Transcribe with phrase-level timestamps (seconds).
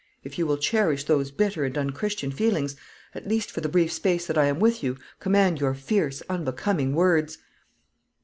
[0.23, 2.75] "If you will cherish those bitter and unchristian feelings,
[3.13, 6.95] at least for the brief space that I am with you, command your fierce, unbecoming
[6.95, 7.37] words."